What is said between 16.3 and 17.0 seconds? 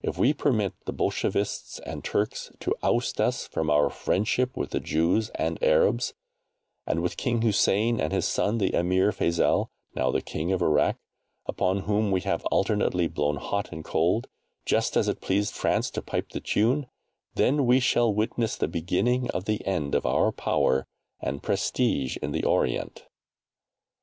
the tune